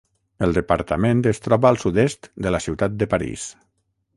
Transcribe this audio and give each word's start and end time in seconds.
El 0.45 0.55
departament 0.57 1.21
es 1.33 1.43
troba 1.47 1.69
al 1.71 1.79
sud-est 1.83 2.31
de 2.47 2.55
la 2.57 2.63
ciutat 2.69 2.97
de 3.03 3.09
París. 3.13 3.49